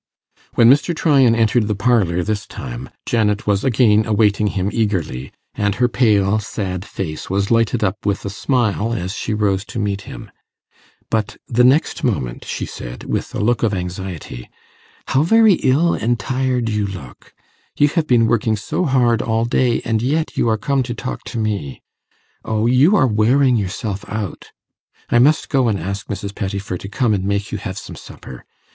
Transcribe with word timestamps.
When 0.55 0.67
Mr. 0.67 0.95
Tryan 0.95 1.35
entered 1.35 1.67
the 1.67 1.75
parlour 1.75 2.23
this 2.23 2.47
time, 2.47 2.89
Janet 3.05 3.45
was 3.45 3.63
again 3.63 4.03
awaiting 4.07 4.47
him 4.47 4.71
eagerly, 4.73 5.31
and 5.53 5.75
her 5.75 5.87
pale 5.87 6.39
sad 6.39 6.83
face 6.85 7.29
was 7.29 7.51
lighted 7.51 7.83
up 7.83 8.03
with 8.03 8.25
a 8.25 8.31
smile 8.31 8.93
as 8.93 9.13
she 9.13 9.35
rose 9.35 9.63
to 9.65 9.77
meet 9.77 10.01
him. 10.09 10.31
But 11.11 11.37
the 11.47 11.63
next 11.63 12.03
moment 12.03 12.45
she 12.45 12.65
said, 12.65 13.03
with 13.03 13.35
a 13.35 13.39
look 13.39 13.61
of 13.61 13.75
anxiety, 13.75 14.49
'How 15.09 15.21
very 15.21 15.53
ill 15.61 15.93
and 15.93 16.17
tired 16.19 16.67
you 16.67 16.87
look! 16.87 17.35
You 17.77 17.87
have 17.89 18.07
been 18.07 18.25
working 18.25 18.55
so 18.55 18.85
hard 18.85 19.21
all 19.21 19.45
day, 19.45 19.83
and 19.85 20.01
yet 20.01 20.35
you 20.35 20.49
are 20.49 20.57
come 20.57 20.81
to 20.81 20.95
talk 20.95 21.23
to 21.25 21.37
me. 21.37 21.83
O, 22.43 22.65
you 22.65 22.95
are 22.95 23.05
wearing 23.05 23.55
yourself 23.55 24.03
out. 24.07 24.49
I 25.11 25.19
must 25.19 25.47
go 25.47 25.67
and 25.67 25.77
ask 25.79 26.07
Mrs. 26.07 26.33
Pettifer 26.33 26.79
to 26.79 26.89
come 26.89 27.13
and 27.13 27.23
make 27.23 27.51
you 27.51 27.59
have 27.59 27.77
some 27.77 27.95
supper. 27.95 28.45